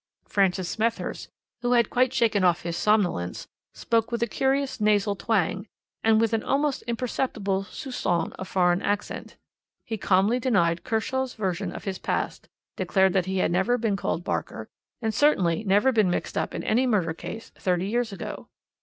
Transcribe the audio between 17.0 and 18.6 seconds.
case thirty years ago.